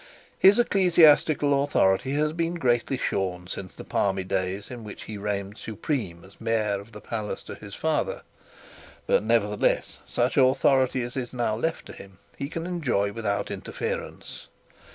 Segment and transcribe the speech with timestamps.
[0.39, 5.59] His ecclesiastical authority has been greatly shorn since the palmy days in which he reigned
[5.59, 8.23] supreme as mayor of the palace to his father,
[9.05, 14.47] but nevertheless such authority as is now left to him he can enjoy without interference.